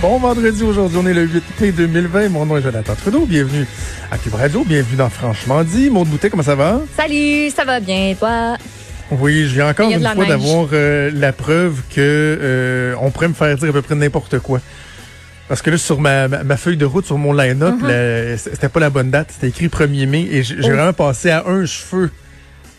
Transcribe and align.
Bon 0.00 0.18
vendredi, 0.18 0.62
aujourd'hui, 0.62 0.98
on 1.02 1.06
est 1.06 1.12
le 1.12 1.22
8 1.26 1.42
mai 1.60 1.72
2020. 1.72 2.28
Mon 2.30 2.46
nom 2.46 2.56
est 2.56 2.62
Jonathan 2.62 2.94
Trudeau. 2.94 3.26
Bienvenue 3.26 3.66
à 4.10 4.16
Cube 4.16 4.34
Radio. 4.34 4.64
Bienvenue 4.64 4.96
dans 4.96 5.10
Franchement 5.10 5.62
dit. 5.62 5.90
Maud 5.90 6.08
Boutet, 6.08 6.30
comment 6.30 6.42
ça 6.42 6.54
va? 6.54 6.80
Salut, 6.96 7.50
ça 7.50 7.64
va 7.64 7.80
bien, 7.80 8.14
toi? 8.18 8.56
Oui, 9.10 9.42
je 9.46 9.54
viens 9.54 9.68
encore 9.68 9.90
une 9.90 10.00
fois 10.02 10.24
d'avoir 10.24 10.68
euh, 10.72 11.10
la 11.14 11.32
preuve 11.32 11.82
que 11.94 11.98
euh, 12.40 12.94
on 13.00 13.10
pourrait 13.10 13.28
me 13.28 13.34
faire 13.34 13.54
dire 13.56 13.68
à 13.68 13.72
peu 13.72 13.82
près 13.82 13.94
n'importe 13.94 14.38
quoi. 14.38 14.60
Parce 15.48 15.60
que 15.60 15.70
là, 15.70 15.76
sur 15.78 16.00
ma, 16.00 16.28
ma, 16.28 16.44
ma 16.44 16.56
feuille 16.56 16.76
de 16.78 16.84
route, 16.86 17.04
sur 17.04 17.18
mon 17.18 17.32
line-up, 17.34 17.74
la- 17.82 18.38
c'était 18.38 18.68
pas 18.68 18.80
la 18.80 18.88
bonne 18.90 19.10
date. 19.10 19.30
C'était 19.32 19.48
écrit 19.48 19.66
1er 19.68 20.06
mai. 20.06 20.28
Et 20.30 20.42
j'ai 20.44 20.62
j'ai 20.62 20.70
Oh. 20.70 20.74
vraiment 20.76 20.92
passé 20.94 21.28
à 21.30 21.44
un 21.46 21.66
cheveu 21.66 22.10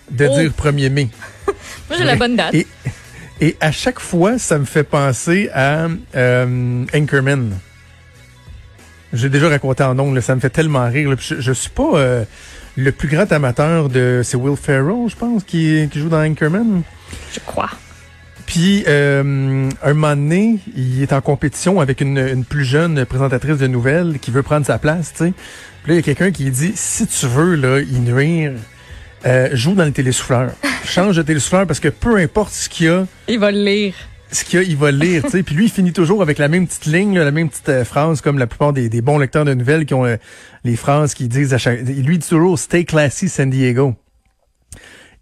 de 0.10 0.26
Oh. 0.28 0.40
dire 0.40 0.52
1er 0.58 0.90
mai. 0.90 1.10
Moi, 1.90 1.98
j'ai 2.00 2.06
la 2.06 2.16
bonne 2.16 2.36
date. 2.38 2.54
Et, 2.56 2.66
et 3.42 3.58
à 3.60 3.72
chaque 3.72 4.00
fois, 4.00 4.38
ça 4.38 4.60
me 4.60 4.66
fait 4.66 4.84
penser 4.84 5.50
à 5.54 5.88
euh, 6.16 6.86
Anchorman. 6.96 7.58
J'ai 9.14 9.30
déjà 9.30 9.50
raconté 9.50 9.84
en 9.84 10.14
là, 10.14 10.22
ça 10.22 10.36
me 10.36 10.40
fait 10.40 10.52
tellement 10.52 10.88
rire. 10.88 11.10
là. 11.10 11.16
Je, 11.20 11.42
je 11.42 11.52
suis 11.52 11.72
pas 11.72 11.96
euh, 11.96 12.24
le 12.78 12.92
plus 12.92 13.10
grand 13.10 13.30
amateur 13.32 13.90
de... 13.90 14.22
C'est 14.24 14.38
Will 14.38 14.56
Ferrell, 14.56 15.10
je 15.10 15.16
pense, 15.16 15.44
qui, 15.44 15.90
qui 15.92 16.00
joue 16.00 16.08
dans 16.08 16.24
Anchorman. 16.24 16.84
Je 17.34 17.40
crois. 17.40 17.72
Puis, 18.46 18.84
euh, 18.88 19.70
un 19.82 19.94
moment 19.94 20.16
donné, 20.16 20.60
il 20.76 21.02
est 21.02 21.12
en 21.12 21.22
compétition 21.22 21.80
avec 21.80 22.00
une, 22.00 22.20
une 22.20 22.46
plus 22.46 22.64
jeune 22.64 23.06
présentatrice 23.06 23.58
de 23.58 23.68
nouvelles 23.68 24.20
qui 24.20 24.30
veut 24.30 24.44
prendre 24.44 24.66
sa 24.66 24.78
place, 24.78 25.14
tu 25.14 25.26
sais. 25.26 25.34
Puis 25.84 25.92
là, 25.92 25.94
il 25.94 25.96
y 25.96 26.00
a 26.00 26.04
quelqu'un 26.04 26.32
qui 26.32 26.52
dit, 26.52 26.74
si 26.76 27.08
tu 27.08 27.26
veux, 27.26 27.56
là, 27.56 27.80
y 27.80 28.00
nuire, 28.00 28.54
euh, 29.26 29.50
joue 29.54 29.74
dans 29.76 29.86
le 29.86 29.92
télésouffleur. 29.92 30.52
Change 30.86 31.16
de 31.18 31.22
télésouffleur 31.22 31.68
parce 31.68 31.80
que 31.80 31.90
peu 31.90 32.18
importe 32.18 32.52
ce 32.54 32.70
qu'il 32.70 32.88
y 32.88 32.90
a, 32.90 33.06
Il 33.28 33.40
va 33.40 33.52
le 33.52 33.64
lire. 33.64 33.94
ce 34.32 34.44
qu'il 34.44 34.60
y 34.60 34.64
a, 34.64 34.66
il 34.66 34.76
va 34.78 34.92
le 34.92 34.98
lire, 34.98 35.24
tu 35.24 35.30
sais. 35.30 35.44
Puis 35.44 35.56
lui, 35.56 35.66
il 35.66 35.72
finit 35.72 35.94
toujours 35.94 36.22
avec 36.22 36.38
la 36.38 36.48
même 36.48 36.68
petite 36.68 36.86
ligne, 36.86 37.18
là, 37.18 37.24
la 37.24 37.32
même 37.32 37.50
petite 37.50 37.70
euh, 37.70 37.86
phrase, 37.86 38.22
comme 38.22 38.38
la 38.40 38.48
plupart 38.48 38.74
des, 38.74 38.90
des 38.90 39.02
bons 39.02 39.18
lecteurs 39.20 39.46
de 39.46 39.54
nouvelles 39.54 39.86
qui 39.86 39.94
ont 39.94 40.06
euh, 40.06 40.18
les 40.64 40.76
phrases 40.76 41.14
qu'ils 41.14 41.30
disent 41.30 41.54
à 41.54 41.58
chaque... 41.58 41.82
Lui, 41.82 42.18
dit 42.18 42.28
toujours 42.28 42.58
«Stay 42.60 42.84
classy, 42.86 43.30
San 43.30 43.50
Diego». 43.50 43.96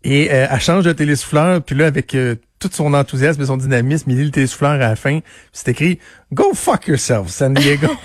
Et 0.06 0.32
euh, 0.32 0.48
elle 0.50 0.60
change 0.62 0.86
de 0.86 0.94
télésouffleur, 0.94 1.62
puis 1.62 1.76
là, 1.76 1.86
avec 1.88 2.16
euh, 2.16 2.36
tout 2.60 2.70
son 2.72 2.94
enthousiasme 2.94 3.42
et 3.42 3.46
son 3.48 3.58
dynamisme, 3.58 4.10
il 4.12 4.18
lit 4.18 4.26
le 4.26 4.32
télésouffleur 4.32 4.72
à 4.72 4.78
la 4.78 4.96
fin, 4.96 5.20
c'est 5.52 5.68
écrit 5.68 6.00
«Go 6.34 6.54
fuck 6.54 6.88
yourself, 6.88 7.28
San 7.28 7.54
Diego». 7.54 7.88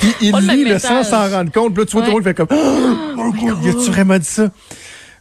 Puis 0.00 0.12
il 0.20 0.32
le 0.32 0.40
lit 0.40 0.64
même 0.64 0.72
le 0.72 0.78
sans 0.80 1.04
s'en 1.04 1.28
rendre 1.30 1.52
compte, 1.52 1.72
puis 1.72 1.82
là, 1.82 1.86
tu 1.86 1.92
vois, 1.92 2.02
tout 2.02 2.08
le 2.08 2.14
monde 2.14 2.24
fait 2.24 2.34
comme 2.34 2.48
«Oh, 2.50 3.32
y 3.62 3.68
a-tu 3.68 3.90
vraiment 3.92 4.18
dit 4.18 4.24
ça?» 4.24 4.50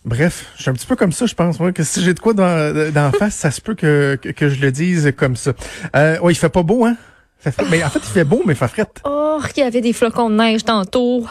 Bref, 0.07 0.45
je 0.55 0.61
suis 0.61 0.69
un 0.71 0.73
petit 0.73 0.85
peu 0.87 0.95
comme 0.95 1.11
ça, 1.11 1.25
je 1.25 1.35
pense. 1.35 1.59
Moi, 1.59 1.73
que 1.73 1.83
si 1.83 2.01
j'ai 2.01 2.13
de 2.13 2.19
quoi 2.21 2.33
dans, 2.33 2.91
dans 2.93 3.11
face, 3.11 3.35
ça 3.35 3.51
se 3.51 3.59
peut 3.59 3.75
que, 3.75 4.17
que, 4.21 4.29
que 4.29 4.47
je 4.49 4.61
le 4.61 4.71
dise 4.71 5.13
comme 5.17 5.35
ça. 5.35 5.51
Euh, 5.95 6.17
ouais, 6.21 6.31
il 6.31 6.35
fait 6.35 6.47
pas 6.49 6.63
beau, 6.63 6.85
hein? 6.85 6.95
Ça 7.39 7.51
fait- 7.51 7.65
mais 7.69 7.83
en 7.83 7.89
fait, 7.89 7.99
il 7.99 8.05
fait 8.11 8.23
beau, 8.23 8.41
mais 8.45 8.53
il 8.53 8.55
fait 8.55 8.67
frette. 8.69 9.01
Oh, 9.03 9.39
il 9.55 9.59
y 9.59 9.63
avait 9.63 9.81
des 9.81 9.91
flocons 9.93 10.29
de 10.29 10.35
neige 10.35 10.63
tantôt. 10.63 11.25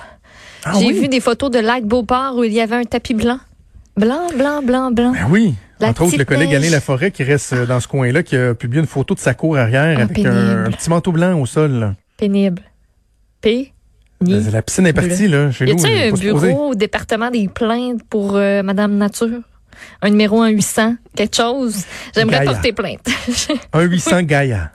Ah 0.65 0.73
J'ai 0.79 0.89
oui? 0.89 1.01
vu 1.01 1.09
des 1.09 1.21
photos 1.21 1.51
de 1.51 1.59
lac 1.59 1.85
Beauport 1.85 2.37
où 2.37 2.45
il 2.45 2.53
y 2.53 2.61
avait 2.61 2.77
un 2.77 2.85
tapis 2.85 3.15
blanc. 3.15 3.41
Blanc, 3.97 4.29
blanc, 4.37 4.63
blanc, 4.63 4.91
blanc. 4.91 5.13
Ben 5.13 5.27
oui. 5.31 5.55
La 5.81 5.89
Entre 5.89 6.03
autres, 6.03 6.17
le 6.19 6.25
collègue. 6.25 6.55
Alain 6.55 6.71
Laforêt 6.71 7.11
qui 7.11 7.23
reste 7.23 7.53
euh, 7.55 7.67
dans 7.67 7.81
ce 7.81 7.89
coin-là, 7.89 8.23
qui 8.23 8.37
a 8.37 8.55
publié 8.55 8.81
une 8.81 8.87
photo 8.89 9.15
de 9.15 9.21
sa 9.21 9.33
cour 9.35 9.57
arrière 9.57 9.97
Ah, 9.99 10.03
avec 10.03 10.19
un, 10.25 10.71
petit 10.71 10.91
manteau 10.91 11.13
blanc 11.13 11.39
au 11.41 11.47
sol. 11.47 11.73
là. 11.73 11.95
Pénible. 12.19 12.63
P. 13.41 13.73
La 14.21 14.63
piscine 14.63 14.87
est 14.87 14.93
partie, 14.93 15.29
là, 15.29 15.51
chez 15.51 15.67
Y 15.67 15.75
nous. 15.75 15.85
a-t-il 15.85 15.97
il 15.99 16.31
un 16.31 16.33
bureau 16.41 16.69
au 16.71 16.75
département 16.75 17.31
des 17.31 17.49
plaintes 17.49 18.01
pour 18.09 18.37
euh, 18.37 18.63
Madame 18.63 18.97
Nature? 18.97 19.41
Un 20.01 20.11
numéro 20.11 20.41
1 20.41 20.49
800? 20.49 20.95
Quelque 21.15 21.37
chose? 21.37 21.85
J'aimerais 22.15 22.39
Gaïa. 22.39 22.51
porter 22.53 22.73
plainte. 22.73 23.07
Un 23.75 23.83
800 23.83 24.23
Gaïa. 24.23 24.71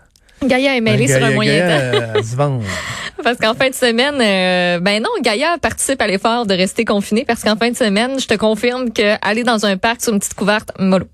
Gaïa 0.45 0.77
est 0.77 0.81
mêlé 0.81 1.11
Un 1.11 1.17
sur 1.17 1.25
un 1.25 1.31
moyen 1.31 1.59
temps. 1.61 1.99
Gaïa, 1.99 2.23
se 2.23 2.35
vend. 2.35 2.59
Parce 3.23 3.37
qu'en 3.37 3.53
fin 3.55 3.69
de 3.69 3.75
semaine, 3.75 4.15
euh, 4.19 4.79
ben 4.79 5.01
non, 5.01 5.09
Gaïa 5.23 5.57
participe 5.59 6.01
à 6.01 6.07
l'effort 6.07 6.45
de 6.45 6.53
rester 6.55 6.85
confiné 6.85 7.23
parce 7.23 7.43
qu'en 7.43 7.55
fin 7.55 7.69
de 7.69 7.75
semaine, 7.75 8.19
je 8.19 8.25
te 8.27 8.33
confirme 8.35 8.91
que 8.91 9.15
aller 9.23 9.43
dans 9.43 9.63
un 9.65 9.77
parc 9.77 10.01
sur 10.01 10.11
une 10.13 10.17
petite 10.19 10.33
couverte, 10.33 10.71
mollo. 10.79 11.05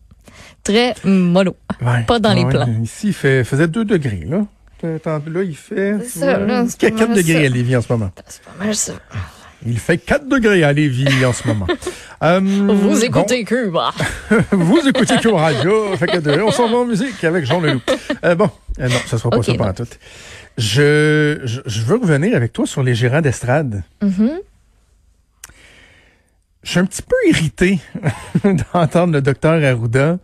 Très 0.64 0.94
mollo. 1.04 1.56
Ouais. 1.82 2.04
Pas 2.08 2.20
dans 2.20 2.34
les 2.34 2.46
plans. 2.46 2.68
Ici, 2.82 3.08
il 3.08 3.14
fait, 3.14 3.44
faisait 3.44 3.68
2 3.68 3.84
degrés, 3.84 4.24
là. 4.26 4.46
Attends, 4.84 5.22
Là, 5.28 5.44
il 5.44 5.56
fait 5.56 5.96
C'est 6.04 6.20
ça, 6.20 6.38
là, 6.40 6.66
c'est 6.68 6.80
pas 6.80 6.90
4 6.98 7.08
mal 7.10 7.18
degrés 7.18 7.34
ça. 7.34 7.40
à 7.40 7.50
Lévis 7.50 7.76
en 7.76 7.82
ce 7.82 7.92
moment. 7.94 8.12
C'est 8.28 8.42
pas 8.44 8.64
mal 8.64 8.76
ça. 8.76 8.94
Il 9.66 9.80
fait 9.80 9.98
4 9.98 10.28
degrés 10.28 10.64
à 10.64 10.72
Lévis 10.74 11.26
en 11.26 11.34
ce 11.34 11.48
moment. 11.48 11.68
Euh, 12.24 12.40
Vous 12.42 12.66
bon, 12.66 12.98
écoutez 13.00 13.44
Cuba. 13.44 13.92
vous 14.52 14.80
écoutez 14.88 15.18
Cure 15.18 15.38
Radio. 15.38 15.96
Fait 15.98 16.08
que 16.08 16.18
de- 16.18 16.42
on 16.42 16.50
s'en 16.50 16.68
va 16.68 16.78
en 16.78 16.86
musique 16.86 17.24
avec 17.24 17.46
Jean 17.46 17.60
Leloup. 17.62 17.80
Euh, 18.26 18.34
bon, 18.34 18.50
euh, 18.80 18.88
non, 18.90 18.96
ça 19.06 19.20
sera 19.20 19.30
pas 19.30 19.38
Ok, 19.38 19.46
ça 19.46 19.54
pendant 19.54 19.74
tout. 19.74 19.86
Je, 20.58 21.40
je, 21.44 21.62
je 21.64 21.82
veux 21.84 21.98
revenir 21.98 22.36
avec 22.36 22.54
toi 22.54 22.66
sur 22.66 22.82
les 22.82 22.96
gérants 22.96 23.22
d'estrade. 23.22 23.84
Mhm. 24.02 24.32
Je 26.64 26.70
suis 26.72 26.80
un 26.80 26.86
petit 26.86 27.04
peu 27.04 27.16
irrité 27.30 27.80
d'entendre 28.74 29.14
le 29.14 29.22
docteur 29.22 29.64
Arruda 29.64 30.18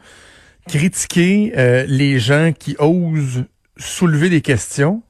critiquer 0.68 1.53
euh, 1.56 1.86
les 1.88 2.18
gens 2.19 2.53
qui 2.58 2.75
osent 2.80 3.44
soulever 3.83 4.29
des 4.29 4.41
questions. 4.41 5.03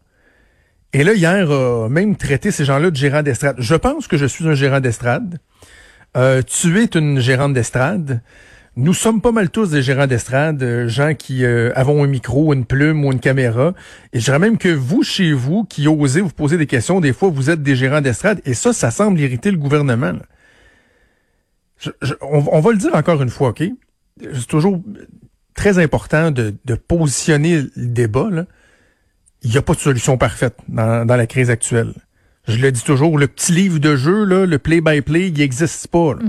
Et 0.93 1.03
là, 1.03 1.13
hier, 1.13 1.49
a 1.51 1.89
même 1.89 2.15
traité 2.15 2.51
ces 2.51 2.65
gens-là 2.65 2.91
de 2.91 2.95
gérants 2.95 3.23
d'estrade. 3.23 3.55
Je 3.57 3.75
pense 3.75 4.07
que 4.07 4.17
je 4.17 4.25
suis 4.25 4.47
un 4.47 4.53
gérant 4.53 4.79
d'estrade. 4.79 5.39
Euh, 6.15 6.41
tu 6.45 6.79
es 6.79 6.85
une 6.85 7.19
gérante 7.19 7.53
d'estrade. 7.53 8.21
Nous 8.75 8.93
sommes 8.93 9.21
pas 9.21 9.31
mal 9.31 9.49
tous 9.49 9.69
des 9.71 9.81
gérants 9.83 10.07
d'estrade, 10.07 10.61
euh, 10.63 10.87
gens 10.87 11.13
qui 11.15 11.45
euh, 11.45 11.71
avons 11.75 12.03
un 12.03 12.07
micro, 12.07 12.53
une 12.53 12.65
plume 12.65 13.05
ou 13.05 13.11
une 13.11 13.19
caméra. 13.19 13.73
Et 14.13 14.19
je 14.19 14.25
dirais 14.25 14.39
même 14.39 14.57
que 14.57 14.69
vous, 14.69 15.03
chez 15.03 15.31
vous, 15.33 15.63
qui 15.63 15.87
osez 15.87 16.21
vous 16.21 16.29
poser 16.29 16.57
des 16.57 16.67
questions, 16.67 16.99
des 16.99 17.13
fois, 17.13 17.29
vous 17.29 17.49
êtes 17.49 17.61
des 17.63 17.75
gérants 17.75 18.01
d'estrade. 18.01 18.41
Et 18.45 18.53
ça, 18.53 18.73
ça 18.73 18.89
semble 18.91 19.19
irriter 19.19 19.51
le 19.51 19.57
gouvernement. 19.57 20.13
Je- 21.79 21.91
je- 22.01 22.13
on, 22.21 22.43
on 22.51 22.59
va 22.61 22.71
le 22.71 22.77
dire 22.77 22.95
encore 22.95 23.21
une 23.21 23.29
fois, 23.29 23.49
OK? 23.49 23.63
C'est 24.21 24.47
toujours 24.47 24.81
très 25.55 25.77
important 25.79 26.31
de, 26.31 26.53
de 26.65 26.75
positionner 26.75 27.61
le 27.75 27.87
débat. 27.87 28.29
là. 28.31 28.45
Il 29.43 29.51
n'y 29.51 29.57
a 29.57 29.61
pas 29.61 29.73
de 29.73 29.79
solution 29.79 30.17
parfaite 30.17 30.55
dans, 30.67 31.05
dans 31.05 31.15
la 31.15 31.27
crise 31.27 31.49
actuelle. 31.49 31.93
Je 32.47 32.57
le 32.57 32.71
dis 32.71 32.83
toujours, 32.83 33.17
le 33.17 33.27
petit 33.27 33.51
livre 33.53 33.79
de 33.79 33.95
jeu, 33.95 34.25
là, 34.25 34.45
le 34.45 34.59
play-by-play, 34.59 35.29
il 35.29 35.37
n'existe 35.37 35.87
pas. 35.87 36.13
là. 36.13 36.19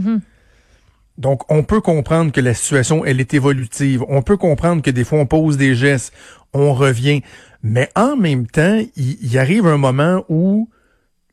Donc, 1.19 1.43
on 1.51 1.63
peut 1.63 1.81
comprendre 1.81 2.33
que 2.33 2.41
la 2.41 2.55
situation, 2.55 3.05
elle 3.05 3.21
est 3.21 3.35
évolutive. 3.35 4.05
On 4.09 4.23
peut 4.23 4.37
comprendre 4.37 4.83
que 4.83 4.91
des 4.91 5.05
fois, 5.05 5.19
on 5.21 5.27
pose 5.27 5.57
des 5.57 5.75
gestes, 5.75 6.13
on 6.53 6.73
revient. 6.75 7.23
Mais 7.63 7.89
en 7.95 8.17
même 8.17 8.47
temps, 8.47 8.81
il, 8.97 9.19
il 9.23 9.39
arrive 9.39 9.67
un 9.67 9.77
moment 9.77 10.25
où, 10.29 10.69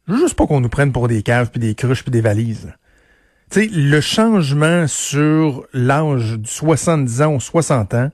je 0.07 0.13
veux 0.13 0.19
juste 0.19 0.35
pas 0.35 0.45
qu'on 0.45 0.61
nous 0.61 0.69
prenne 0.69 0.91
pour 0.91 1.07
des 1.07 1.23
caves, 1.23 1.49
puis 1.51 1.59
des 1.59 1.75
cruches, 1.75 2.03
puis 2.03 2.11
des 2.11 2.21
valises. 2.21 2.73
Tu 3.49 3.61
sais, 3.61 3.69
le 3.71 4.01
changement 4.01 4.87
sur 4.87 5.65
l'âge 5.73 6.37
du 6.37 6.49
70 6.49 7.21
ans 7.21 7.35
ou 7.35 7.39
60 7.39 7.93
ans, 7.95 8.09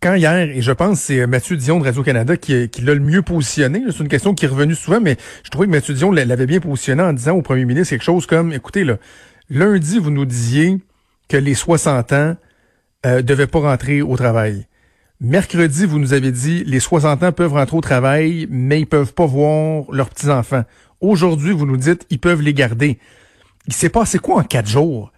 quand 0.00 0.14
hier, 0.14 0.50
et 0.50 0.62
je 0.62 0.72
pense 0.72 1.00
c'est 1.00 1.26
Mathieu 1.26 1.56
Dion 1.56 1.78
de 1.78 1.84
Radio-Canada 1.84 2.36
qui, 2.36 2.68
qui 2.68 2.82
l'a 2.82 2.94
le 2.94 3.00
mieux 3.00 3.22
positionné, 3.22 3.82
c'est 3.90 4.00
une 4.00 4.08
question 4.08 4.34
qui 4.34 4.44
est 4.44 4.48
revenue 4.48 4.74
souvent, 4.74 5.00
mais 5.00 5.16
je 5.42 5.50
trouvais 5.50 5.66
que 5.66 5.72
Mathieu 5.72 5.94
Dion 5.94 6.12
l'avait 6.12 6.46
bien 6.46 6.60
positionné 6.60 7.02
en 7.02 7.12
disant 7.12 7.32
au 7.32 7.42
premier 7.42 7.64
ministre 7.64 7.90
quelque 7.90 8.04
chose 8.04 8.26
comme, 8.26 8.52
écoutez, 8.52 8.84
là, 8.84 8.98
lundi, 9.50 9.98
vous 9.98 10.10
nous 10.10 10.24
disiez 10.24 10.78
que 11.28 11.36
les 11.36 11.54
60 11.54 12.12
ans 12.12 12.36
euh, 13.04 13.22
devaient 13.22 13.46
pas 13.46 13.60
rentrer 13.60 14.02
au 14.02 14.16
travail. 14.16 14.66
Mercredi, 15.20 15.86
vous 15.86 15.98
nous 15.98 16.12
avez 16.12 16.30
dit 16.30 16.62
les 16.64 16.80
60 16.80 17.22
ans 17.22 17.32
peuvent 17.32 17.54
rentrer 17.54 17.76
au 17.76 17.80
travail, 17.80 18.46
mais 18.50 18.80
ils 18.80 18.86
peuvent 18.86 19.14
pas 19.14 19.26
voir 19.26 19.84
leurs 19.90 20.10
petits-enfants. 20.10 20.64
Aujourd'hui, 21.00 21.52
vous 21.52 21.66
nous 21.66 21.78
dites 21.78 22.06
ils 22.10 22.18
peuvent 22.18 22.42
les 22.42 22.52
garder. 22.52 22.98
Il 23.66 23.72
s'est 23.72 23.88
passé 23.88 24.18
quoi 24.18 24.36
en 24.36 24.42
quatre 24.42 24.68
jours? 24.68 25.12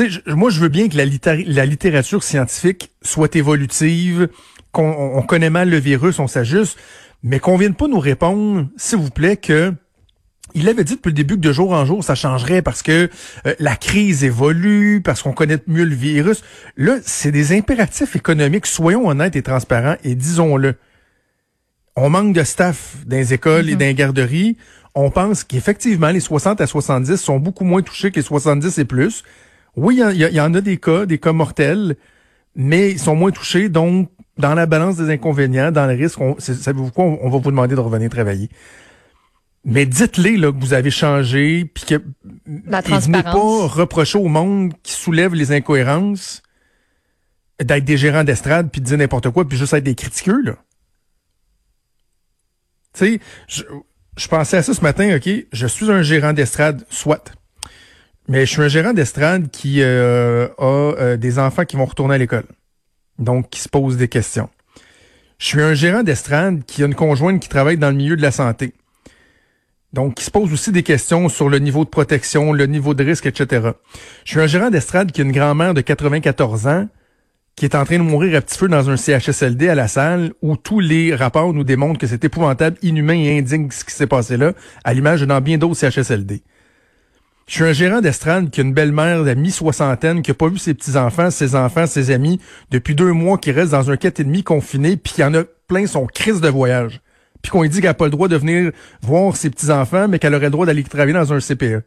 Tu 0.00 0.10
sais, 0.10 0.22
je- 0.26 0.32
moi, 0.34 0.48
je 0.50 0.60
veux 0.60 0.68
bien 0.68 0.88
que 0.88 0.96
la, 0.96 1.04
littér- 1.04 1.44
la 1.46 1.66
littérature 1.66 2.22
scientifique 2.22 2.90
soit 3.02 3.36
évolutive, 3.36 4.28
qu'on 4.72 4.88
on- 4.88 5.18
on 5.18 5.22
connaît 5.22 5.50
mal 5.50 5.68
le 5.68 5.76
virus, 5.78 6.18
on 6.18 6.26
s'ajuste, 6.26 6.78
mais 7.22 7.38
qu'on 7.38 7.58
vienne 7.58 7.74
pas 7.74 7.86
nous 7.86 7.98
répondre, 7.98 8.66
s'il 8.78 8.98
vous 8.98 9.10
plaît, 9.10 9.36
que 9.36 9.74
il 10.54 10.68
avait 10.70 10.84
dit 10.84 10.94
depuis 10.96 11.10
le 11.10 11.14
début 11.14 11.34
que 11.34 11.40
de 11.40 11.52
jour 11.52 11.72
en 11.72 11.84
jour, 11.84 12.02
ça 12.02 12.14
changerait 12.14 12.62
parce 12.62 12.82
que 12.82 13.10
euh, 13.46 13.54
la 13.58 13.76
crise 13.76 14.24
évolue, 14.24 15.02
parce 15.04 15.22
qu'on 15.22 15.32
connaît 15.32 15.58
mieux 15.66 15.84
le 15.84 15.94
virus. 15.94 16.42
Là, 16.78 16.96
c'est 17.04 17.30
des 17.30 17.52
impératifs 17.56 18.16
économiques. 18.16 18.66
Soyons 18.66 19.06
honnêtes 19.06 19.36
et 19.36 19.42
transparents 19.42 19.96
et 20.02 20.14
disons-le. 20.14 20.76
On 21.94 22.08
manque 22.08 22.32
de 22.34 22.42
staff 22.42 22.96
dans 23.06 23.16
les 23.16 23.34
écoles 23.34 23.68
et 23.68 23.74
dans 23.74 23.80
les 23.86 23.94
garderies. 23.94 24.56
On 24.94 25.10
pense 25.10 25.44
qu'effectivement, 25.44 26.08
les 26.08 26.20
60 26.20 26.60
à 26.62 26.66
70 26.66 27.18
sont 27.18 27.38
beaucoup 27.38 27.64
moins 27.64 27.82
touchés 27.82 28.10
que 28.10 28.16
les 28.16 28.22
70 28.22 28.78
et 28.78 28.84
plus. 28.86 29.22
Oui, 29.76 30.00
il 30.12 30.16
y, 30.16 30.34
y, 30.34 30.40
en 30.40 30.52
a 30.54 30.60
des 30.60 30.76
cas, 30.78 31.06
des 31.06 31.18
cas 31.18 31.32
mortels, 31.32 31.96
mais 32.54 32.90
ils 32.90 32.98
sont 32.98 33.14
moins 33.14 33.30
touchés. 33.30 33.68
Donc, 33.68 34.10
dans 34.38 34.54
la 34.54 34.66
balance 34.66 34.96
des 34.96 35.10
inconvénients, 35.10 35.70
dans 35.70 35.86
le 35.86 35.94
risque, 35.94 36.20
on, 36.20 36.38
savez-vous 36.38 36.90
quoi, 36.90 37.04
on, 37.04 37.30
va 37.30 37.38
vous 37.38 37.50
demander 37.50 37.74
de 37.74 37.80
revenir 37.80 38.10
travailler. 38.10 38.48
Mais 39.64 39.86
dites-les 39.86 40.36
là 40.36 40.50
que 40.52 40.58
vous 40.58 40.72
avez 40.72 40.90
changé, 40.90 41.66
puis 41.66 41.84
que 41.84 42.02
la 42.66 42.82
transparence. 42.82 43.24
pas 43.24 43.66
reprocher 43.66 44.18
au 44.18 44.28
monde 44.28 44.72
qui 44.82 44.92
soulève 44.92 45.34
les 45.34 45.52
incohérences 45.52 46.42
d'être 47.62 47.84
des 47.84 47.98
gérants 47.98 48.24
d'estrade 48.24 48.70
puis 48.70 48.80
de 48.80 48.86
dire 48.86 48.96
n'importe 48.96 49.28
quoi 49.30 49.46
puis 49.46 49.58
juste 49.58 49.74
être 49.74 49.84
des 49.84 49.94
critiqueux 49.94 50.42
là. 50.42 50.56
Tu 52.94 53.04
sais, 53.04 53.20
je, 53.48 53.64
je 54.16 54.28
pensais 54.28 54.56
à 54.56 54.62
ça 54.62 54.74
ce 54.74 54.80
matin, 54.80 55.14
OK, 55.14 55.28
je 55.52 55.66
suis 55.66 55.90
un 55.90 56.02
gérant 56.02 56.32
d'estrade, 56.32 56.84
soit. 56.88 57.32
Mais 58.30 58.46
je 58.46 58.52
suis 58.52 58.62
un 58.62 58.68
gérant 58.68 58.92
d'estrade 58.92 59.50
qui 59.50 59.82
euh, 59.82 60.46
a 60.56 60.64
euh, 60.64 61.16
des 61.16 61.40
enfants 61.40 61.64
qui 61.64 61.74
vont 61.74 61.84
retourner 61.84 62.14
à 62.14 62.18
l'école. 62.18 62.44
Donc, 63.18 63.50
qui 63.50 63.58
se 63.58 63.68
posent 63.68 63.96
des 63.96 64.06
questions. 64.06 64.48
Je 65.38 65.46
suis 65.46 65.60
un 65.60 65.74
gérant 65.74 66.04
d'estrade 66.04 66.62
qui 66.64 66.84
a 66.84 66.86
une 66.86 66.94
conjointe 66.94 67.40
qui 67.42 67.48
travaille 67.48 67.76
dans 67.76 67.90
le 67.90 67.96
milieu 67.96 68.14
de 68.14 68.22
la 68.22 68.30
santé. 68.30 68.72
Donc, 69.92 70.14
qui 70.14 70.22
se 70.22 70.30
pose 70.30 70.52
aussi 70.52 70.70
des 70.70 70.84
questions 70.84 71.28
sur 71.28 71.48
le 71.48 71.58
niveau 71.58 71.84
de 71.84 71.90
protection, 71.90 72.52
le 72.52 72.66
niveau 72.66 72.94
de 72.94 73.02
risque, 73.02 73.26
etc. 73.26 73.70
Je 74.24 74.30
suis 74.30 74.40
un 74.40 74.46
gérant 74.46 74.70
d'estrade 74.70 75.10
qui 75.10 75.22
a 75.22 75.24
une 75.24 75.32
grand-mère 75.32 75.74
de 75.74 75.80
94 75.80 76.68
ans 76.68 76.88
qui 77.56 77.64
est 77.64 77.74
en 77.74 77.84
train 77.84 77.98
de 77.98 78.04
mourir 78.04 78.38
à 78.38 78.40
petit 78.42 78.56
feu 78.56 78.68
dans 78.68 78.90
un 78.90 78.96
CHSLD 78.96 79.68
à 79.68 79.74
la 79.74 79.88
salle 79.88 80.34
où 80.40 80.56
tous 80.56 80.78
les 80.78 81.16
rapports 81.16 81.52
nous 81.52 81.64
démontrent 81.64 81.98
que 81.98 82.06
c'est 82.06 82.24
épouvantable, 82.24 82.76
inhumain 82.80 83.18
et 83.18 83.38
indigne 83.38 83.72
ce 83.72 83.84
qui 83.84 83.92
s'est 83.92 84.06
passé 84.06 84.36
là, 84.36 84.52
à 84.84 84.94
l'image 84.94 85.20
de 85.20 85.40
bien 85.40 85.58
d'autres 85.58 85.74
CHSLD. 85.74 86.44
Je 87.50 87.56
suis 87.56 87.64
un 87.64 87.72
gérant 87.72 88.00
d'estrade 88.00 88.50
qui 88.50 88.60
a 88.60 88.62
une 88.62 88.72
belle-mère 88.72 89.24
de 89.24 89.34
mi-soixantaine 89.34 90.22
qui 90.22 90.30
a 90.30 90.34
pas 90.34 90.46
vu 90.46 90.58
ses 90.58 90.72
petits-enfants, 90.72 91.32
ses 91.32 91.56
enfants, 91.56 91.84
ses 91.84 92.12
amis 92.12 92.38
depuis 92.70 92.94
deux 92.94 93.10
mois, 93.10 93.38
qui 93.38 93.50
reste 93.50 93.72
dans 93.72 93.90
un 93.90 93.96
quête 93.96 94.20
et 94.20 94.24
demi 94.24 94.44
confiné, 94.44 94.96
puis 94.96 95.14
qui 95.14 95.24
en 95.24 95.34
a 95.34 95.42
plein 95.66 95.88
son 95.88 96.06
crise 96.06 96.40
de 96.40 96.48
voyage. 96.48 97.00
Puis 97.42 97.50
qu'on 97.50 97.62
lui 97.62 97.68
dit 97.68 97.80
qu'elle 97.80 97.90
n'a 97.90 97.94
pas 97.94 98.04
le 98.04 98.12
droit 98.12 98.28
de 98.28 98.36
venir 98.36 98.70
voir 99.02 99.34
ses 99.34 99.50
petits-enfants, 99.50 100.06
mais 100.06 100.20
qu'elle 100.20 100.36
aurait 100.36 100.44
le 100.44 100.50
droit 100.52 100.64
d'aller 100.64 100.84
travailler 100.84 101.12
dans 101.12 101.32
un 101.32 101.40
CPE. 101.40 101.82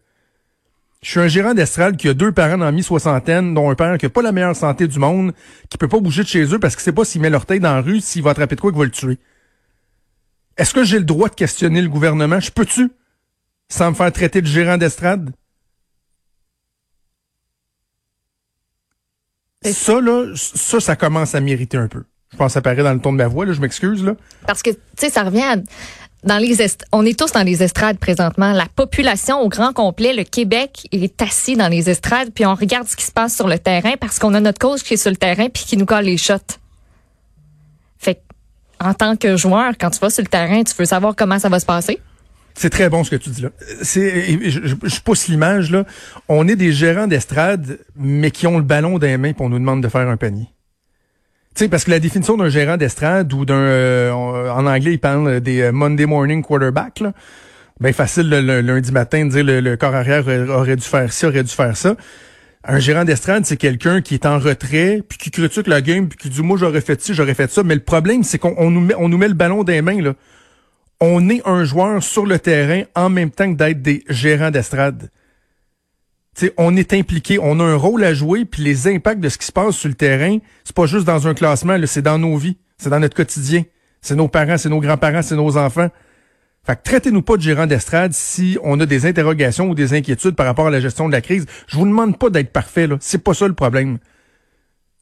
Je 1.01 1.09
suis 1.09 1.21
un 1.21 1.29
gérant 1.29 1.53
d'estrade 1.53 1.95
qui 1.95 2.09
a 2.09 2.13
deux 2.13 2.33
parents 2.33 2.57
dans 2.57 2.71
mi-soixantaine, 2.73 3.53
dont 3.53 3.71
un 3.71 3.75
père 3.75 3.97
qui 3.97 4.07
a 4.07 4.09
pas 4.09 4.21
la 4.21 4.33
meilleure 4.33 4.57
santé 4.57 4.89
du 4.89 4.99
monde, 4.99 5.31
qui 5.69 5.77
peut 5.77 5.87
pas 5.87 6.01
bouger 6.01 6.23
de 6.23 6.27
chez 6.27 6.43
eux 6.43 6.59
parce 6.59 6.75
qu'il 6.75 6.83
sait 6.83 6.91
pas 6.91 7.05
s'il 7.05 7.21
met 7.21 7.29
l'orteil 7.29 7.61
dans 7.61 7.73
la 7.73 7.81
rue, 7.81 8.01
s'il 8.01 8.21
va 8.21 8.31
attraper 8.31 8.57
de 8.57 8.61
quoi 8.61 8.71
qu'il 8.71 8.79
va 8.79 8.85
le 8.85 8.91
tuer. 8.91 9.17
Est-ce 10.57 10.73
que 10.73 10.83
j'ai 10.83 10.99
le 10.99 11.05
droit 11.05 11.29
de 11.29 11.35
questionner 11.35 11.81
le 11.81 11.87
gouvernement? 11.87 12.41
Je 12.41 12.51
peux-tu? 12.51 12.91
Sans 13.69 13.91
me 13.91 13.95
faire 13.95 14.11
traiter 14.11 14.41
de 14.41 14.47
gérant 14.47 14.75
d'estrade? 14.75 15.31
Ça, 19.63 20.01
là, 20.01 20.31
ça, 20.35 20.79
ça 20.79 20.95
commence 20.95 21.35
à 21.35 21.39
m'irriter 21.39 21.77
un 21.77 21.87
peu. 21.87 22.03
Je 22.31 22.37
pense 22.37 22.47
que 22.47 22.53
ça 22.53 22.61
paraît 22.61 22.83
dans 22.83 22.93
le 22.93 22.99
ton 22.99 23.11
de 23.11 23.17
ma 23.17 23.27
voix, 23.27 23.45
là, 23.45 23.53
je 23.53 23.61
m'excuse, 23.61 24.03
là. 24.03 24.15
Parce 24.47 24.63
que, 24.63 24.71
tu 24.71 24.77
sais, 24.97 25.09
ça 25.09 25.23
revient 25.23 25.43
à 25.43 25.55
dans 26.23 26.37
les 26.37 26.57
on 26.91 27.05
est 27.05 27.19
tous 27.19 27.31
dans 27.31 27.43
les 27.43 27.63
estrades 27.63 27.97
présentement. 27.97 28.53
La 28.53 28.67
population 28.73 29.41
au 29.41 29.49
grand 29.49 29.73
complet, 29.73 30.13
le 30.13 30.23
Québec, 30.23 30.87
il 30.91 31.03
est 31.03 31.21
assis 31.21 31.55
dans 31.55 31.67
les 31.67 31.89
estrades, 31.89 32.31
puis 32.33 32.45
on 32.45 32.55
regarde 32.55 32.87
ce 32.87 32.95
qui 32.95 33.03
se 33.03 33.11
passe 33.11 33.35
sur 33.35 33.47
le 33.47 33.59
terrain 33.59 33.93
parce 33.99 34.19
qu'on 34.19 34.33
a 34.33 34.39
notre 34.39 34.59
cause 34.59 34.83
qui 34.83 34.93
est 34.93 34.97
sur 34.97 35.11
le 35.11 35.17
terrain 35.17 35.49
puis 35.49 35.63
qui 35.65 35.77
nous 35.77 35.85
colle 35.85 36.05
les 36.05 36.17
shots. 36.17 36.57
Fait 37.97 38.21
en 38.79 38.93
tant 38.93 39.15
que 39.15 39.37
joueur, 39.37 39.73
quand 39.79 39.89
tu 39.89 39.99
vas 39.99 40.09
sur 40.09 40.23
le 40.23 40.29
terrain, 40.29 40.63
tu 40.63 40.73
veux 40.77 40.85
savoir 40.85 41.15
comment 41.15 41.39
ça 41.39 41.49
va 41.49 41.59
se 41.59 41.65
passer? 41.65 41.99
C'est 42.55 42.69
très 42.69 42.89
bon 42.89 43.03
ce 43.03 43.09
que 43.09 43.15
tu 43.15 43.29
dis 43.29 43.41
là. 43.41 43.49
C'est, 43.81 44.49
je, 44.49 44.59
je, 44.83 45.01
pousse 45.01 45.27
l'image 45.27 45.71
là. 45.71 45.85
On 46.27 46.47
est 46.47 46.55
des 46.55 46.71
gérants 46.71 47.07
d'estrade, 47.07 47.79
mais 47.95 48.31
qui 48.31 48.45
ont 48.47 48.57
le 48.57 48.63
ballon 48.63 48.99
dans 48.99 49.07
les 49.07 49.17
mains 49.17 49.33
pour 49.33 49.49
nous 49.49 49.59
demande 49.59 49.81
de 49.81 49.87
faire 49.87 50.07
un 50.07 50.17
panier. 50.17 50.47
Tu 51.55 51.65
sais, 51.65 51.69
parce 51.69 51.83
que 51.83 51.91
la 51.91 51.99
définition 51.99 52.35
d'un 52.35 52.49
gérant 52.49 52.77
d'estrade 52.77 53.31
ou 53.33 53.45
d'un, 53.45 53.55
euh, 53.55 54.11
en 54.11 54.65
anglais, 54.65 54.93
ils 54.93 54.99
parlent 54.99 55.39
des 55.39 55.61
euh, 55.61 55.71
Monday 55.71 56.05
morning 56.05 56.41
quarterback, 56.41 56.99
là. 56.99 57.13
Ben 57.79 57.91
facile 57.91 58.29
le, 58.29 58.61
lundi 58.61 58.91
matin 58.91 59.25
de 59.25 59.31
dire 59.31 59.43
le, 59.43 59.59
le, 59.59 59.75
corps 59.77 59.95
arrière 59.95 60.25
aurait 60.49 60.75
dû 60.75 60.83
faire 60.83 61.11
ça, 61.11 61.27
aurait 61.27 61.43
dû 61.43 61.51
faire 61.51 61.75
ça. 61.75 61.95
Un 62.63 62.79
gérant 62.79 63.03
d'estrade, 63.03 63.45
c'est 63.45 63.57
quelqu'un 63.57 64.01
qui 64.01 64.13
est 64.13 64.25
en 64.25 64.39
retrait, 64.39 65.01
puis 65.07 65.17
qui 65.17 65.31
critique 65.31 65.67
la 65.67 65.81
game, 65.81 66.07
puis 66.07 66.17
qui 66.17 66.29
dit 66.29 66.41
moi 66.41 66.57
j'aurais 66.57 66.81
fait 66.81 67.01
ci, 67.01 67.13
j'aurais 67.13 67.33
fait 67.33 67.51
ça. 67.51 67.61
Mais 67.63 67.75
le 67.75 67.81
problème, 67.81 68.23
c'est 68.23 68.37
qu'on 68.37 68.69
nous 68.69 68.79
met, 68.79 68.95
on 68.95 69.09
nous 69.09 69.17
met 69.17 69.27
le 69.27 69.33
ballon 69.33 69.63
dans 69.63 69.73
les 69.73 69.81
mains 69.81 70.01
là. 70.01 70.13
On 70.99 71.29
est 71.29 71.41
un 71.45 71.63
joueur 71.63 72.01
sur 72.01 72.25
le 72.25 72.39
terrain 72.39 72.83
en 72.95 73.09
même 73.09 73.31
temps 73.31 73.51
que 73.51 73.57
d'être 73.57 73.81
des 73.81 74.03
gérants 74.07 74.51
d'estrade 74.51 75.09
on 76.57 76.75
est 76.75 76.93
impliqué, 76.93 77.39
on 77.39 77.59
a 77.59 77.63
un 77.63 77.75
rôle 77.75 78.03
à 78.03 78.13
jouer, 78.13 78.45
puis 78.45 78.63
les 78.63 78.87
impacts 78.87 79.19
de 79.19 79.29
ce 79.29 79.37
qui 79.37 79.45
se 79.45 79.51
passe 79.51 79.75
sur 79.75 79.89
le 79.89 79.95
terrain, 79.95 80.37
c'est 80.63 80.75
pas 80.75 80.85
juste 80.85 81.05
dans 81.05 81.27
un 81.27 81.33
classement, 81.33 81.77
c'est 81.85 82.01
dans 82.01 82.17
nos 82.17 82.37
vies, 82.37 82.57
c'est 82.77 82.89
dans 82.89 82.99
notre 82.99 83.15
quotidien. 83.15 83.63
C'est 84.01 84.15
nos 84.15 84.27
parents, 84.27 84.57
c'est 84.57 84.69
nos 84.69 84.81
grands-parents, 84.81 85.21
c'est 85.21 85.35
nos 85.35 85.57
enfants. 85.57 85.89
Fait 86.65 86.75
que 86.75 86.81
traitez-nous 86.83 87.21
pas 87.21 87.37
de 87.37 87.41
gérant 87.41 87.67
d'estrade 87.67 88.13
si 88.13 88.57
on 88.63 88.79
a 88.79 88.85
des 88.85 89.05
interrogations 89.05 89.69
ou 89.69 89.75
des 89.75 89.93
inquiétudes 89.93 90.35
par 90.35 90.45
rapport 90.45 90.67
à 90.67 90.71
la 90.71 90.81
gestion 90.81 91.07
de 91.07 91.13
la 91.13 91.21
crise. 91.21 91.45
Je 91.67 91.77
vous 91.77 91.85
demande 91.85 92.17
pas 92.17 92.29
d'être 92.29 92.51
parfait, 92.51 92.87
là. 92.87 92.97
C'est 92.99 93.23
pas 93.23 93.33
ça 93.33 93.47
le 93.47 93.53
problème. 93.53 93.99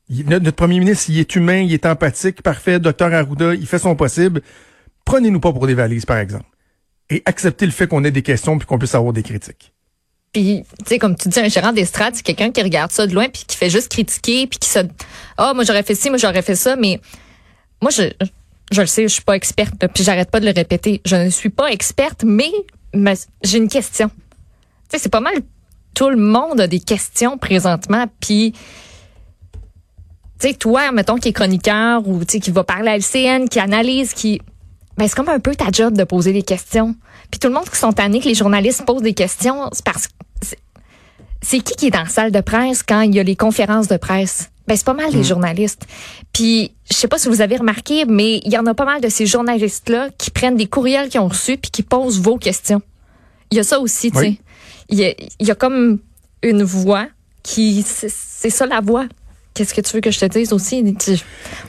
notre, 0.09 0.51
premier 0.51 0.79
ministre, 0.79 1.05
il 1.09 1.19
est 1.19 1.35
humain, 1.35 1.59
il 1.61 1.73
est 1.73 1.85
empathique, 1.85 2.43
parfait. 2.43 2.79
Docteur 2.79 3.11
Arruda, 3.13 3.55
il 3.55 3.65
fait 3.65 3.79
son 3.79 3.95
possible. 3.95 4.41
Prenez-nous 5.05 5.39
pas 5.39 5.51
pour 5.51 5.67
des 5.67 5.73
valises, 5.73 6.05
par 6.05 6.17
exemple. 6.17 6.45
Et 7.09 7.21
acceptez 7.25 7.65
le 7.65 7.71
fait 7.71 7.87
qu'on 7.87 8.03
ait 8.03 8.11
des 8.11 8.21
questions 8.21 8.57
puis 8.57 8.67
qu'on 8.67 8.79
puisse 8.79 8.95
avoir 8.95 9.13
des 9.13 9.23
critiques. 9.23 9.73
Puis, 10.31 10.63
tu 10.79 10.85
sais, 10.85 10.97
comme 10.97 11.15
tu 11.15 11.27
dis, 11.27 11.39
un 11.39 11.49
gérant 11.49 11.73
d'estrade, 11.73 12.15
c'est 12.15 12.23
quelqu'un 12.23 12.51
qui 12.51 12.61
regarde 12.61 12.91
ça 12.91 13.05
de 13.05 13.13
loin 13.13 13.27
puis 13.27 13.43
qui 13.45 13.57
fait 13.57 13.69
juste 13.69 13.89
critiquer 13.89 14.47
puis 14.47 14.59
qui 14.59 14.69
se, 14.69 14.79
ah, 15.37 15.49
oh, 15.51 15.55
moi 15.55 15.65
j'aurais 15.65 15.83
fait 15.83 15.95
ci, 15.95 16.09
moi 16.09 16.17
j'aurais 16.17 16.41
fait 16.41 16.55
ça, 16.55 16.77
mais 16.77 17.01
moi 17.81 17.91
je, 17.91 18.03
je 18.71 18.81
le 18.81 18.87
sais, 18.87 19.03
je 19.03 19.13
suis 19.13 19.23
pas 19.23 19.35
experte, 19.35 19.85
puis 19.93 20.03
j'arrête 20.03 20.31
pas 20.31 20.39
de 20.39 20.45
le 20.45 20.53
répéter. 20.53 21.01
Je 21.05 21.17
ne 21.17 21.29
suis 21.29 21.49
pas 21.49 21.67
experte, 21.67 22.23
mais, 22.23 22.51
j'ai 23.43 23.57
une 23.57 23.67
question. 23.67 24.07
Tu 24.09 24.15
sais, 24.89 24.97
c'est 24.99 25.11
pas 25.11 25.19
mal. 25.19 25.33
Tout 25.93 26.09
le 26.09 26.17
monde 26.17 26.61
a 26.61 26.67
des 26.67 26.79
questions 26.79 27.37
présentement, 27.37 28.05
puis 28.21 28.53
tu 30.39 30.47
sais, 30.47 30.53
toi, 30.53 30.91
mettons, 30.93 31.17
qui 31.17 31.29
est 31.29 31.33
chroniqueur 31.33 32.07
ou 32.07 32.23
tu 32.23 32.33
sais, 32.33 32.39
qui 32.39 32.51
va 32.51 32.63
parler 32.63 32.89
à 32.89 32.97
LCN, 32.97 33.49
qui 33.49 33.59
analyse, 33.59 34.13
qui 34.13 34.41
ben, 35.01 35.07
c'est 35.07 35.15
comme 35.15 35.29
un 35.29 35.39
peu 35.39 35.55
ta 35.55 35.71
job 35.71 35.97
de 35.97 36.03
poser 36.03 36.31
des 36.31 36.43
questions. 36.43 36.93
Puis 37.31 37.39
tout 37.39 37.47
le 37.47 37.55
monde 37.55 37.67
qui 37.67 37.75
sont 37.75 37.91
tannés 37.91 38.19
que 38.19 38.27
les 38.27 38.35
journalistes 38.35 38.85
posent 38.85 39.01
des 39.01 39.15
questions, 39.15 39.67
c'est 39.71 39.83
parce 39.83 40.05
que 40.05 40.13
c'est 41.41 41.59
qui 41.59 41.73
qui 41.73 41.87
est 41.87 41.89
dans 41.89 42.03
la 42.03 42.07
salle 42.07 42.31
de 42.31 42.39
presse 42.39 42.83
quand 42.83 43.01
il 43.01 43.15
y 43.15 43.19
a 43.19 43.23
les 43.23 43.35
conférences 43.35 43.87
de 43.87 43.97
presse? 43.97 44.51
Ben, 44.67 44.77
c'est 44.77 44.85
pas 44.85 44.93
mal 44.93 45.11
les 45.11 45.21
hmm. 45.21 45.23
journalistes. 45.23 45.87
Puis, 46.33 46.75
je 46.91 46.95
sais 46.95 47.07
pas 47.07 47.17
si 47.17 47.29
vous 47.29 47.41
avez 47.41 47.55
remarqué, 47.55 48.05
mais 48.05 48.41
il 48.45 48.53
y 48.53 48.59
en 48.59 48.65
a 48.67 48.75
pas 48.75 48.85
mal 48.85 49.01
de 49.01 49.09
ces 49.09 49.25
journalistes-là 49.25 50.09
qui 50.19 50.29
prennent 50.29 50.55
des 50.55 50.67
courriels 50.67 51.09
qu'ils 51.09 51.21
ont 51.21 51.29
reçus 51.29 51.57
puis 51.57 51.71
qui 51.71 51.81
posent 51.81 52.21
vos 52.21 52.37
questions. 52.37 52.83
Il 53.49 53.57
y 53.57 53.59
a 53.59 53.63
ça 53.63 53.79
aussi, 53.79 54.11
tu 54.11 54.19
sais. 54.19 54.37
Il, 54.89 54.99
y 54.99 55.49
a, 55.49 55.55
comme 55.55 55.97
une 56.43 56.61
voix 56.61 57.07
qui, 57.41 57.81
c'est 57.81 58.51
ça 58.51 58.67
la 58.67 58.81
voix. 58.81 59.07
Qu'est-ce 59.53 59.73
que 59.73 59.81
tu 59.81 59.95
veux 59.95 60.01
que 60.01 60.11
je 60.11 60.19
te 60.19 60.25
dise 60.25 60.53
aussi? 60.53 60.95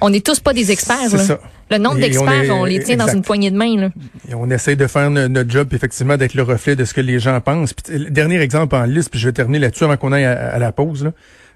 On 0.00 0.10
n'est 0.10 0.20
tous 0.20 0.38
pas 0.40 0.52
des 0.52 0.70
experts. 0.70 1.10
C'est 1.10 1.18
ça. 1.18 1.40
Le 1.70 1.78
nombre 1.78 1.98
d'experts, 2.00 2.44
on, 2.50 2.64
les 2.64 2.80
tient 2.80 2.96
dans 2.96 3.08
une 3.08 3.22
poignée 3.22 3.50
de 3.50 3.56
main. 3.56 3.76
Là. 3.76 3.88
Et 4.28 4.34
on 4.34 4.48
essaie 4.50 4.76
de 4.76 4.86
faire 4.86 5.10
notre 5.10 5.50
job, 5.50 5.72
effectivement, 5.72 6.16
d'être 6.16 6.34
le 6.34 6.42
reflet 6.42 6.76
de 6.76 6.84
ce 6.84 6.94
que 6.94 7.00
les 7.00 7.18
gens 7.18 7.40
pensent. 7.40 7.72
Puis, 7.72 8.10
dernier 8.10 8.40
exemple 8.40 8.76
en 8.76 8.84
liste, 8.84 9.10
puis 9.10 9.18
je 9.18 9.28
vais 9.28 9.32
terminer 9.32 9.58
là-dessus 9.58 9.84
avant 9.84 9.96
qu'on 9.96 10.12
aille 10.12 10.24
à, 10.24 10.58
la 10.58 10.70
pause. 10.70 11.10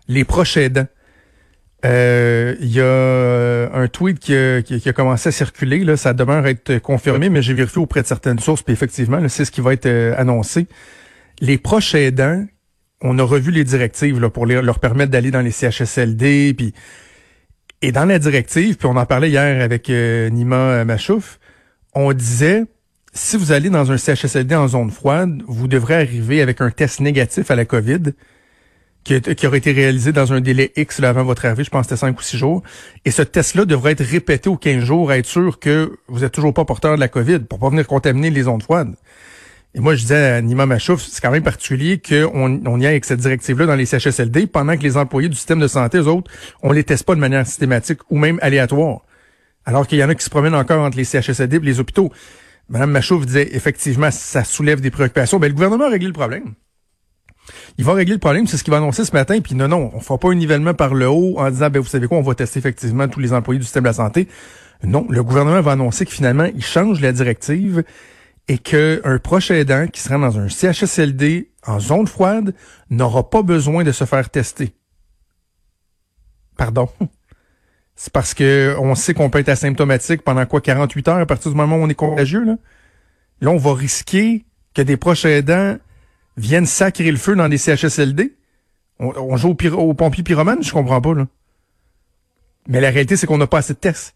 Les 0.08 0.24
proches 0.24 0.56
aidants. 0.56 0.86
Euh, 1.84 2.56
il 2.60 2.72
y 2.72 2.80
a 2.80 3.70
un 3.72 3.86
tweet 3.86 4.18
qui 4.18 4.34
a, 4.34 4.62
qui, 4.62 4.88
a, 4.88 4.92
commencé 4.92 5.28
à 5.28 5.32
circuler. 5.32 5.84
Là, 5.84 5.96
ça 5.96 6.14
demeure 6.14 6.46
être 6.46 6.78
confirmé, 6.78 7.28
mais 7.28 7.42
j'ai 7.42 7.54
vérifié 7.54 7.80
auprès 7.80 8.02
de 8.02 8.06
certaines 8.06 8.38
sources, 8.38 8.62
puis 8.62 8.72
effectivement, 8.72 9.20
c'est 9.28 9.44
ce 9.44 9.50
qui 9.50 9.60
va 9.60 9.74
être 9.74 9.86
euh, 9.86 10.14
annoncé. 10.16 10.66
Les 11.40 11.58
proches 11.58 11.94
aidants, 11.94 12.46
on 13.00 13.18
a 13.18 13.22
revu 13.22 13.50
les 13.50 13.64
directives 13.64 14.20
là, 14.20 14.30
pour 14.30 14.46
leur 14.46 14.78
permettre 14.78 15.10
d'aller 15.10 15.30
dans 15.30 15.40
les 15.40 15.50
CHSLD, 15.50 16.54
puis 16.56 16.74
et 17.82 17.92
dans 17.92 18.06
la 18.06 18.18
directive, 18.18 18.76
puis 18.76 18.86
on 18.86 18.96
en 18.96 19.04
parlait 19.04 19.28
hier 19.28 19.62
avec 19.62 19.90
euh, 19.90 20.30
Nima 20.30 20.56
euh, 20.56 20.84
Machouf, 20.84 21.38
on 21.94 22.12
disait 22.12 22.64
si 23.12 23.36
vous 23.36 23.52
allez 23.52 23.70
dans 23.70 23.92
un 23.92 23.96
CHSLD 23.96 24.54
en 24.54 24.68
zone 24.68 24.90
froide, 24.90 25.42
vous 25.46 25.68
devrez 25.68 25.94
arriver 25.94 26.42
avec 26.42 26.60
un 26.60 26.70
test 26.70 27.00
négatif 27.00 27.50
à 27.50 27.56
la 27.56 27.64
COVID 27.64 28.12
qui, 29.04 29.46
aurait 29.46 29.58
été 29.58 29.72
réalisé 29.72 30.12
dans 30.12 30.32
un 30.32 30.40
délai 30.40 30.72
X 30.76 31.00
avant 31.00 31.22
votre 31.22 31.44
arrivée, 31.44 31.62
je 31.62 31.70
pense 31.70 31.86
que 31.86 31.94
c'était 31.94 32.00
5 32.00 32.18
ou 32.18 32.22
6 32.22 32.36
jours. 32.38 32.62
Et 33.04 33.12
ce 33.12 33.22
test-là 33.22 33.64
devrait 33.64 33.92
être 33.92 34.04
répété 34.04 34.48
aux 34.48 34.56
15 34.56 34.82
jours, 34.82 35.10
à 35.10 35.18
être 35.18 35.26
sûr 35.26 35.60
que 35.60 35.96
vous 36.08 36.24
êtes 36.24 36.32
toujours 36.32 36.52
pas 36.52 36.64
porteur 36.64 36.96
de 36.96 37.00
la 37.00 37.08
COVID 37.08 37.40
pour 37.40 37.60
pas 37.60 37.70
venir 37.70 37.86
contaminer 37.86 38.30
les 38.30 38.42
zones 38.42 38.60
froides. 38.60 38.96
Et 39.76 39.80
moi, 39.80 39.94
je 39.94 40.00
disais 40.00 40.16
à 40.16 40.40
Nima 40.40 40.64
Machouf, 40.64 41.02
c'est 41.02 41.20
quand 41.20 41.30
même 41.30 41.42
particulier 41.42 42.00
qu'on 42.00 42.62
on 42.64 42.80
y 42.80 42.86
aille 42.86 42.92
avec 42.92 43.04
cette 43.04 43.20
directive-là 43.20 43.66
dans 43.66 43.74
les 43.74 43.84
CHSLD 43.84 44.46
pendant 44.46 44.74
que 44.74 44.82
les 44.82 44.96
employés 44.96 45.28
du 45.28 45.36
système 45.36 45.60
de 45.60 45.68
santé, 45.68 45.98
eux 45.98 46.08
autres, 46.08 46.30
on 46.62 46.72
les 46.72 46.82
teste 46.82 47.04
pas 47.04 47.14
de 47.14 47.20
manière 47.20 47.46
systématique 47.46 47.98
ou 48.08 48.16
même 48.16 48.38
aléatoire. 48.40 49.02
alors 49.66 49.86
qu'il 49.86 49.98
y 49.98 50.04
en 50.04 50.08
a 50.08 50.14
qui 50.14 50.24
se 50.24 50.30
promènent 50.30 50.54
encore 50.54 50.82
entre 50.82 50.96
les 50.96 51.04
CHSLD 51.04 51.56
et 51.56 51.60
les 51.60 51.78
hôpitaux. 51.78 52.10
Madame 52.70 52.90
Machouf 52.90 53.26
disait 53.26 53.54
effectivement 53.54 54.10
ça 54.10 54.44
soulève 54.44 54.80
des 54.80 54.90
préoccupations. 54.90 55.38
Ben, 55.38 55.48
le 55.48 55.54
gouvernement 55.54 55.84
a 55.84 55.90
réglé 55.90 56.06
le 56.06 56.14
problème. 56.14 56.54
Il 57.76 57.84
va 57.84 57.92
régler 57.92 58.14
le 58.14 58.20
problème, 58.20 58.46
c'est 58.46 58.56
ce 58.56 58.64
qu'il 58.64 58.70
va 58.70 58.78
annoncer 58.78 59.04
ce 59.04 59.12
matin. 59.12 59.40
Puis 59.40 59.54
non, 59.54 59.68
non, 59.68 59.90
on 59.92 60.00
fera 60.00 60.18
pas 60.18 60.30
un 60.30 60.36
nivellement 60.36 60.72
par 60.72 60.94
le 60.94 61.06
haut 61.06 61.34
en 61.36 61.50
disant, 61.50 61.68
ben 61.68 61.80
vous 61.80 61.88
savez 61.88 62.08
quoi, 62.08 62.16
on 62.16 62.22
va 62.22 62.34
tester 62.34 62.60
effectivement 62.60 63.08
tous 63.08 63.20
les 63.20 63.34
employés 63.34 63.58
du 63.58 63.64
système 63.64 63.82
de 63.82 63.88
la 63.88 63.92
santé. 63.92 64.26
Non, 64.84 65.06
le 65.10 65.22
gouvernement 65.22 65.60
va 65.60 65.72
annoncer 65.72 66.06
que 66.06 66.12
finalement, 66.12 66.48
il 66.54 66.64
change 66.64 67.00
la 67.02 67.12
directive 67.12 67.84
et 68.48 68.58
qu'un 68.58 69.18
proche 69.18 69.50
aidant 69.50 69.86
qui 69.88 70.00
sera 70.00 70.18
dans 70.18 70.38
un 70.38 70.48
CHSLD 70.48 71.50
en 71.66 71.80
zone 71.80 72.06
froide 72.06 72.54
n'aura 72.90 73.28
pas 73.28 73.42
besoin 73.42 73.82
de 73.82 73.92
se 73.92 74.04
faire 74.04 74.30
tester. 74.30 74.74
Pardon? 76.56 76.88
C'est 77.96 78.12
parce 78.12 78.34
que 78.34 78.76
on 78.78 78.94
sait 78.94 79.14
qu'on 79.14 79.30
peut 79.30 79.38
être 79.38 79.48
asymptomatique 79.48 80.22
pendant 80.22 80.44
quoi 80.46 80.60
48 80.60 81.08
heures 81.08 81.16
à 81.16 81.26
partir 81.26 81.50
du 81.50 81.56
moment 81.56 81.76
où 81.76 81.80
on 81.80 81.88
est 81.88 81.94
contagieux 81.94 82.44
là? 82.44 82.56
Là, 83.40 83.50
on 83.50 83.58
va 83.58 83.74
risquer 83.74 84.44
que 84.74 84.82
des 84.82 84.96
proches 84.96 85.24
aidants 85.24 85.76
viennent 86.36 86.66
sacrer 86.66 87.10
le 87.10 87.16
feu 87.16 87.34
dans 87.34 87.48
des 87.48 87.58
CHSLD. 87.58 88.34
On, 88.98 89.36
joue 89.36 89.54
au, 89.54 89.74
au 89.74 89.94
pompier 89.94 90.22
pyromane, 90.22 90.62
je 90.62 90.72
comprends 90.72 91.02
pas 91.02 91.14
là. 91.14 91.26
Mais 92.66 92.80
la 92.80 92.90
réalité 92.90 93.16
c'est 93.16 93.26
qu'on 93.26 93.38
n'a 93.38 93.46
pas 93.46 93.58
assez 93.58 93.74
de 93.74 93.78
tests. 93.78 94.14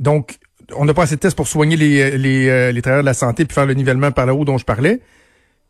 Donc 0.00 0.38
on 0.76 0.84
n'a 0.84 0.94
pas 0.94 1.04
assez 1.04 1.16
de 1.16 1.20
tests 1.20 1.36
pour 1.36 1.48
soigner 1.48 1.76
les, 1.76 2.16
les, 2.18 2.48
euh, 2.48 2.72
les 2.72 2.82
travailleurs 2.82 3.02
de 3.02 3.06
la 3.06 3.14
santé 3.14 3.44
puis 3.44 3.54
faire 3.54 3.66
le 3.66 3.74
nivellement 3.74 4.12
par 4.12 4.26
là 4.26 4.34
haut 4.34 4.44
dont 4.44 4.58
je 4.58 4.64
parlais. 4.64 5.00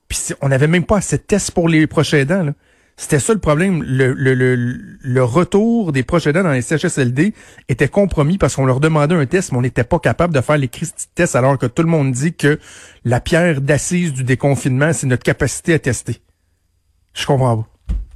Puis 0.09 0.19
on 0.41 0.49
n'avait 0.49 0.67
même 0.67 0.85
pas 0.85 0.99
assez 0.99 1.17
de 1.17 1.23
tests 1.23 1.51
pour 1.51 1.69
les 1.69 1.87
proches 1.87 2.15
aidants. 2.15 2.53
C'était 2.97 3.19
ça 3.19 3.33
le 3.33 3.41
problème. 3.41 3.83
Le, 3.83 4.13
le, 4.13 4.35
le, 4.35 4.55
le, 4.55 5.25
retour 5.25 5.91
des 5.91 6.05
proches 6.05 6.29
aidants 6.29 6.45
dans 6.45 6.53
les 6.53 6.63
CHSLD 6.63 7.35
était 7.69 7.89
compromis 7.89 8.39
parce 8.39 8.55
qu'on 8.55 8.67
leur 8.67 8.79
demandait 8.79 9.17
un 9.17 9.27
test, 9.27 9.51
mais 9.51 9.59
on 9.59 9.63
n'était 9.63 9.85
pas 9.85 9.99
capable 9.99 10.33
de 10.33 10.41
faire 10.41 10.59
les 10.59 10.71
tests 11.15 11.35
alors 11.35 11.59
que 11.59 11.67
tout 11.67 11.83
le 11.83 11.89
monde 11.89 12.13
dit 12.13 12.35
que 12.35 12.61
la 13.05 13.21
pierre 13.21 13.61
d'assise 13.61 14.13
du 14.13 14.23
déconfinement, 14.23 14.93
c'est 14.93 15.09
notre 15.09 15.25
capacité 15.25 15.75
à 15.75 15.79
tester. 15.81 16.19
Je 17.15 17.27
comprends 17.27 17.59
pas. 17.59 17.74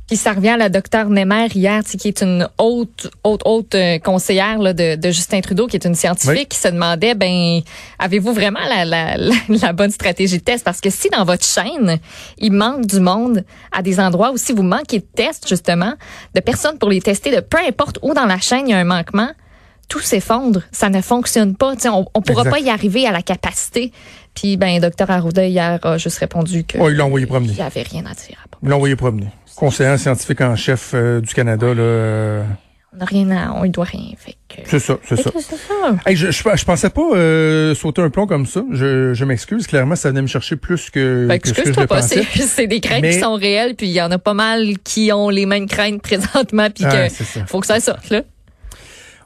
Puis 0.09 0.17
ça 0.17 0.33
revient 0.33 0.49
à 0.49 0.57
la 0.57 0.71
docteure 0.71 1.11
Nemer 1.11 1.49
hier, 1.55 1.83
qui 1.85 2.09
est 2.09 2.23
une 2.23 2.49
haute, 2.57 3.11
haute, 3.25 3.43
haute 3.45 3.75
euh, 3.75 3.99
conseillère 3.99 4.59
là, 4.59 4.73
de, 4.73 4.97
de, 4.97 5.11
Justin 5.11 5.43
Trudeau, 5.43 5.67
qui 5.67 5.77
est 5.77 5.85
une 5.85 5.95
scientifique, 5.95 6.49
qui 6.49 6.59
se 6.59 6.69
demandait, 6.69 7.15
ben, 7.15 7.61
avez-vous 7.99 8.33
vraiment 8.33 8.61
la, 8.71 8.87
la, 8.87 9.17
la, 9.49 9.73
bonne 9.75 9.91
stratégie 9.91 10.39
de 10.39 10.43
test? 10.43 10.65
Parce 10.65 10.81
que 10.81 10.89
si 10.89 11.11
dans 11.11 11.25
votre 11.27 11.45
chaîne, 11.45 11.99
il 12.39 12.53
manque 12.53 12.87
du 12.87 13.01
monde 13.01 13.45
à 13.71 13.83
des 13.83 14.01
endroits 14.01 14.33
où 14.33 14.39
si 14.39 14.53
vous 14.53 14.63
manquez 14.63 15.01
de 15.01 15.07
tests, 15.15 15.47
justement, 15.47 15.93
de 16.35 16.41
personnes 16.41 16.79
pour 16.79 16.89
les 16.89 17.03
tester, 17.03 17.31
de 17.31 17.41
peu 17.41 17.59
importe 17.59 17.99
où 18.01 18.15
dans 18.15 18.25
la 18.25 18.39
chaîne 18.39 18.67
il 18.67 18.71
y 18.71 18.75
a 18.75 18.79
un 18.79 18.85
manquement, 18.85 19.29
tout 19.89 20.01
s'effondre. 20.01 20.63
Ça 20.73 20.89
ne 20.89 21.03
fonctionne 21.03 21.55
pas. 21.55 21.75
on 21.85 22.07
ne 22.15 22.21
pourra 22.23 22.45
pas 22.45 22.61
y 22.61 22.71
arriver 22.71 23.07
à 23.07 23.13
la 23.13 23.21
capacité. 23.21 23.93
Puis, 24.35 24.57
ben, 24.57 24.81
docteur 24.81 25.11
Arruda, 25.11 25.45
hier, 25.45 25.79
a 25.83 25.99
juste 25.99 26.19
répondu 26.19 26.65
que. 26.65 26.79
Oh, 26.79 26.89
il 26.89 26.97
l'a 26.97 27.05
envoyé 27.05 27.27
promener. 27.27 27.53
Il 27.53 27.57
n'y 27.57 27.63
avait 27.63 27.83
rien 27.83 28.07
à 28.07 28.15
dire. 28.15 28.47
Il 28.63 28.71
l'a 28.71 28.77
envoyé 28.77 28.97
promener 28.97 29.27
conseiller 29.59 29.99
scientifique 29.99 30.41
en 30.41 30.57
chef 30.57 30.93
euh, 30.95 31.21
du 31.21 31.35
Canada. 31.35 31.67
Là, 31.75 31.83
euh. 31.83 32.43
On 32.95 32.97
n'a 32.97 33.05
rien 33.05 33.31
à, 33.31 33.53
on 33.53 33.65
ne 33.65 33.69
doit 33.69 33.85
rien. 33.85 34.13
C'est 34.65 34.79
ça, 34.79 34.99
c'est 35.07 35.17
ça. 35.17 35.31
je, 36.07 36.31
je, 36.31 36.65
pensais 36.65 36.89
pas 36.89 37.03
euh, 37.15 37.75
sauter 37.75 38.01
un 38.01 38.09
plomb 38.09 38.27
comme 38.27 38.47
ça. 38.47 38.65
Je, 38.73 39.13
je 39.13 39.25
m'excuse. 39.27 39.67
Clairement, 39.67 39.95
ça 39.95 40.09
venait 40.09 40.23
me 40.23 40.27
chercher 40.27 40.57
plus 40.57 40.89
que, 40.89 41.27
ben, 41.27 41.39
que 41.39 41.49
ce 41.49 41.55
que 41.55 41.73
je 41.73 41.81
pensais. 41.81 42.23
C'est 42.35 42.67
des 42.67 42.81
craintes 42.81 43.05
qui 43.05 43.21
sont 43.21 43.35
réelles, 43.35 43.75
puis 43.75 43.89
il 43.89 43.93
y 43.93 44.01
en 44.01 44.11
a 44.11 44.19
pas 44.19 44.33
mal 44.33 44.79
qui 44.85 45.13
ont 45.13 45.29
les 45.29 45.45
mêmes 45.45 45.67
craintes 45.67 46.01
présentement, 46.01 46.69
puis 46.75 46.85
ah, 46.87 47.09
que 47.09 47.15
faut 47.47 47.61
que 47.61 47.67
ça 47.67 47.79
sorte 47.79 48.09
là. 48.09 48.23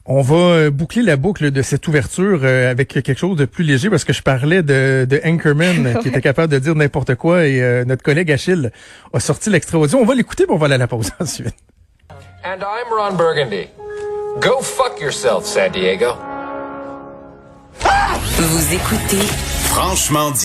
On 0.05 0.21
va 0.21 0.35
euh, 0.35 0.71
boucler 0.71 1.03
la 1.03 1.17
boucle 1.17 1.53
de 1.53 1.63
cette 1.63 1.87
ouverture 1.87 2.41
euh, 2.43 2.71
avec 2.71 2.89
quelque 2.89 3.15
chose 3.15 3.37
de 3.37 3.45
plus 3.45 3.63
léger 3.63 3.89
parce 3.89 4.03
que 4.03 4.13
je 4.13 4.21
parlais 4.23 4.63
de, 4.63 5.07
de 5.09 5.21
Anchorman 5.25 5.99
qui 6.03 6.09
était 6.09 6.21
capable 6.21 6.53
de 6.53 6.59
dire 6.59 6.75
n'importe 6.75 7.15
quoi 7.15 7.47
et 7.47 7.63
euh, 7.63 7.85
notre 7.85 8.03
collègue 8.03 8.33
Achille 8.33 8.73
a 9.13 9.21
sorti 9.21 9.49
l'extrait 9.51 9.79
audio. 9.79 9.99
On 9.99 10.05
va 10.05 10.17
l'écouter 10.17 10.45
pour 10.45 10.57
on 10.57 10.59
va 10.59 10.67
aller 10.67 10.75
à 10.75 10.79
la 10.79 10.89
pause 10.89 11.13
ensuite. 11.21 11.55
And 12.45 12.59
I'm 12.63 12.93
Ron 12.93 13.17
Burgundy. 13.17 13.69
Go 14.41 14.61
fuck 14.61 15.01
yourself, 15.01 15.45
San 15.45 15.71
Diego. 15.71 16.17
Vous 18.39 18.75
écoutez 18.75 19.25
Franchement 19.67 20.33
dit. 20.33 20.41